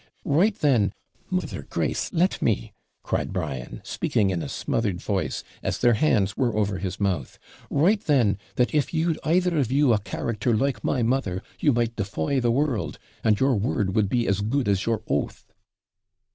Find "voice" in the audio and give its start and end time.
4.99-5.43